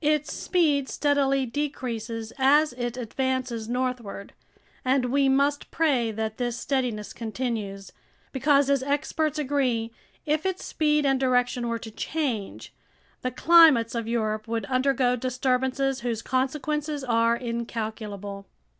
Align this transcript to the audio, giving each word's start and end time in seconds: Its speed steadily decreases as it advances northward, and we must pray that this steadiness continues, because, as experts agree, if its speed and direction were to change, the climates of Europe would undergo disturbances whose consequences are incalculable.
Its 0.00 0.32
speed 0.32 0.88
steadily 0.88 1.44
decreases 1.44 2.32
as 2.38 2.72
it 2.74 2.96
advances 2.96 3.68
northward, 3.68 4.32
and 4.84 5.06
we 5.06 5.28
must 5.28 5.72
pray 5.72 6.12
that 6.12 6.36
this 6.36 6.56
steadiness 6.56 7.12
continues, 7.12 7.90
because, 8.30 8.70
as 8.70 8.84
experts 8.84 9.40
agree, 9.40 9.90
if 10.24 10.46
its 10.46 10.64
speed 10.64 11.04
and 11.04 11.18
direction 11.18 11.66
were 11.66 11.80
to 11.80 11.90
change, 11.90 12.72
the 13.22 13.32
climates 13.32 13.96
of 13.96 14.06
Europe 14.06 14.46
would 14.46 14.66
undergo 14.66 15.16
disturbances 15.16 16.02
whose 16.02 16.22
consequences 16.22 17.02
are 17.02 17.34
incalculable. 17.34 18.46